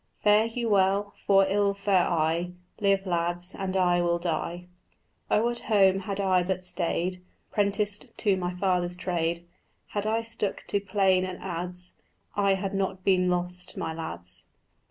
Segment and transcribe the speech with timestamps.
[0.23, 4.65] Fare you well, for ill fare I: Live, lads, and I will die."
[5.29, 9.45] "Oh, at home had I but stayed 'Prenticed to my father's trade,
[9.89, 11.91] Had I stuck to plane and adze,
[12.35, 14.45] I had not been lost, my lads."